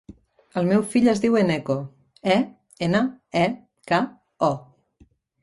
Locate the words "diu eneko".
1.25-1.75